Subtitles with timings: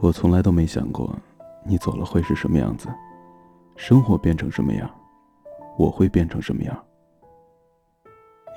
[0.00, 1.12] 我从来都没想过，
[1.64, 2.88] 你走了会是什么样子，
[3.74, 4.88] 生活变成什么样，
[5.76, 6.84] 我会变成什么样。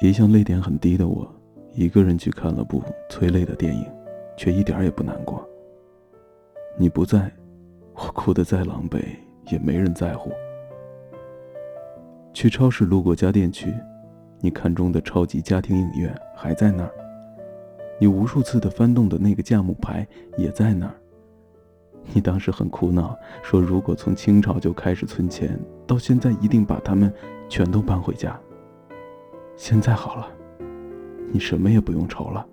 [0.02, 1.28] 一向泪点很低的我，
[1.74, 3.84] 一个人去看了部催泪的电影，
[4.38, 5.44] 却一点也不难过。
[6.78, 7.32] 你不在，
[7.96, 9.04] 我哭得再狼狈
[9.52, 10.32] 也没人在乎。
[12.34, 13.74] 去超市路过家电区，
[14.40, 16.92] 你看中的超级家庭影院还在那儿，
[18.00, 20.94] 你无数次的翻动的那个价目牌也在那儿。
[22.14, 27.14] 你当时很苦恼，说如果从清朝就开始存钱，到现在一定把它们
[27.48, 28.38] 全都搬回家。
[29.56, 30.28] 现在好了，
[31.32, 32.46] 你什么也不用愁了，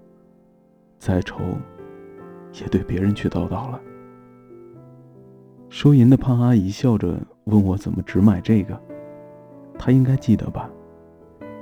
[0.98, 1.40] 再愁，
[2.60, 3.80] 也对别人去叨叨了。
[5.68, 8.80] 收银的胖阿姨笑着问我怎么只买这个，
[9.78, 10.70] 她应该记得吧？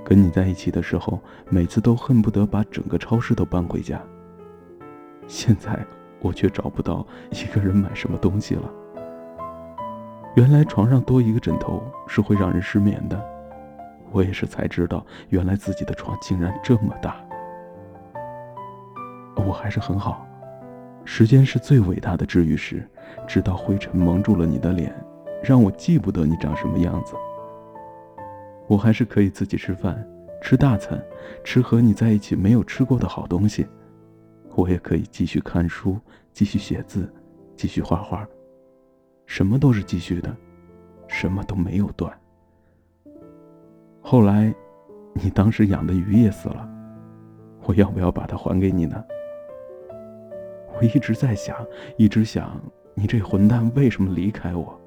[0.05, 1.19] 跟你在一起的时候，
[1.49, 4.03] 每次都恨不得把整个超市都搬回家。
[5.27, 5.87] 现在。
[6.27, 8.69] 我却找不到一个人买什么东西了。
[10.35, 13.25] 原来床上多一个枕头是会让人失眠的，
[14.11, 17.17] 我也是才知道，原来自己的床竟然这么大。
[19.37, 20.27] 我还是很好，
[21.05, 22.87] 时间是最伟大的治愈师，
[23.27, 24.93] 直到灰尘蒙住了你的脸，
[25.45, 27.15] 让我记不得你长什么样子。
[28.67, 30.05] 我还是可以自己吃饭，
[30.43, 31.01] 吃大餐，
[31.45, 33.65] 吃和你在一起没有吃过的好东西。
[34.57, 35.99] 我也可以继续看书，
[36.33, 37.13] 继续写字，
[37.55, 38.27] 继续画画。
[39.27, 40.35] 什么都是继续的，
[41.07, 42.11] 什么都没有断。
[44.01, 44.55] 后来，
[45.13, 46.67] 你当时养的鱼也死了，
[47.65, 49.05] 我要不要把它还给你呢？
[50.75, 51.55] 我一直在想，
[51.99, 52.59] 一直想，
[52.95, 54.81] 你这混蛋为什么离开我？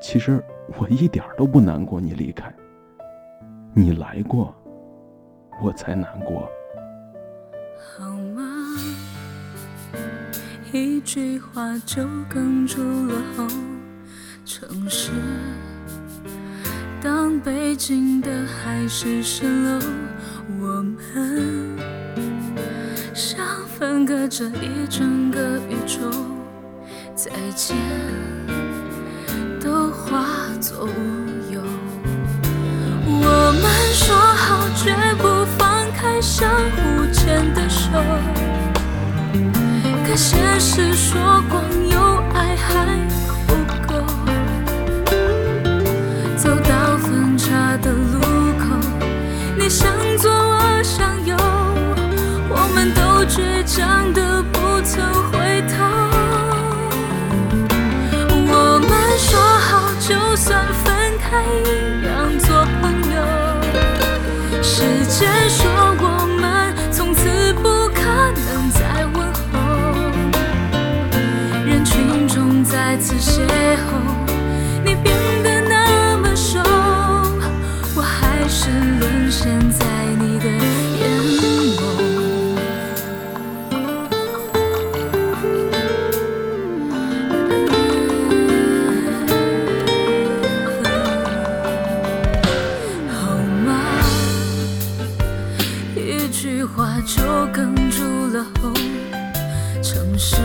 [0.00, 0.40] 其实
[0.78, 2.54] 我一点都不难过，你离开。
[3.74, 4.54] 你来过，
[5.60, 6.48] 我才难过。
[7.78, 8.78] 好吗？
[10.72, 13.46] 一句话就哽住了喉。
[14.44, 15.10] 城市，
[17.02, 19.80] 当北京的海市蜃楼，
[20.60, 21.76] 我们
[23.14, 26.10] 像分隔着一整个宇宙，
[27.14, 27.76] 再见
[29.60, 30.26] 都化
[30.60, 30.90] 作乌
[36.20, 36.96] 相互。
[37.12, 37.88] 牵的手，
[40.06, 41.98] 可现实说光有
[42.34, 42.98] 爱还
[43.46, 43.54] 不
[43.86, 43.94] 够。
[46.36, 48.20] 走到分岔的路
[48.58, 48.64] 口，
[49.56, 51.36] 你向左我向右，
[52.50, 55.74] 我们都倔强的不曾回头。
[58.48, 60.84] 我们说好，就算分
[61.18, 62.48] 开一样做
[62.80, 62.84] 朋
[63.14, 63.16] 友。
[64.62, 65.48] 时间
[73.74, 73.98] 好
[93.64, 93.80] 吗？
[95.96, 98.72] 一句话就哽住了喉，
[99.82, 100.36] 城市。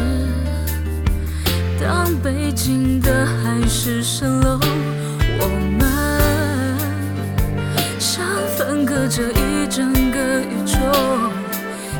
[1.81, 4.59] 当北京的海市蜃楼，
[5.39, 5.47] 我
[5.79, 5.81] 们
[7.97, 8.23] 像
[8.55, 10.77] 分隔着一整个宇宙，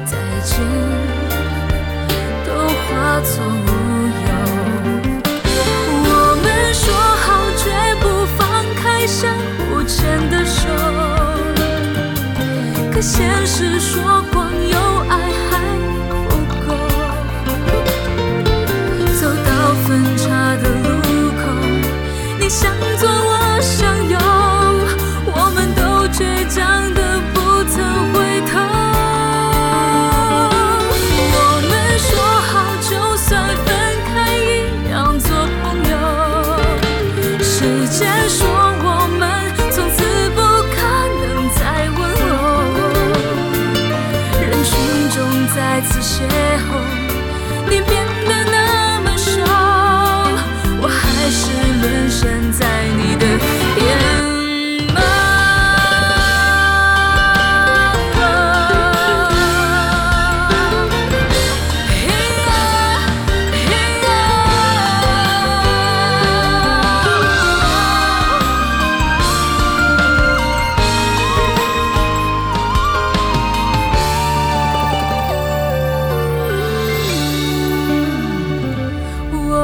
[0.05, 0.59] 再见
[2.45, 3.67] 都化作乌
[4.21, 4.29] 有。
[6.05, 6.09] 我
[6.43, 6.83] 们说
[7.23, 7.25] 好
[7.57, 7.65] 绝
[8.01, 8.03] 不
[8.37, 8.39] 放
[8.75, 10.59] 开相互牵的手，
[12.93, 14.21] 可现实说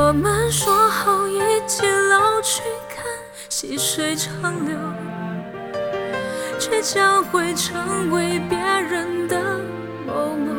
[0.08, 1.38] 我们说好一
[1.68, 3.04] 起老去看
[3.50, 4.78] 细水长流
[6.58, 9.38] 却将会成为别人的
[10.06, 10.54] 某某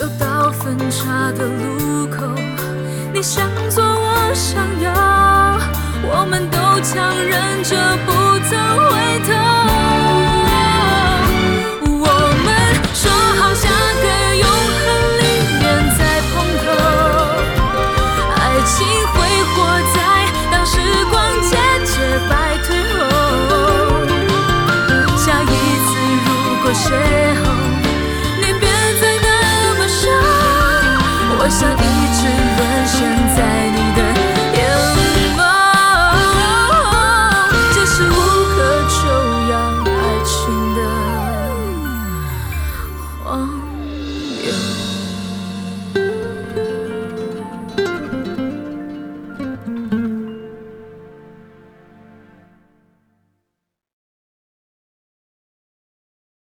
[0.00, 2.26] 又到分岔的路口
[3.12, 4.90] 你向左我向右
[6.08, 9.93] 我们都强忍着不曾回头。